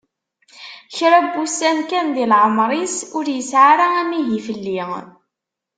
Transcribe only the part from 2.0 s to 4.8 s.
di leɛmer-is ur yesɛi ara amihi fell-i.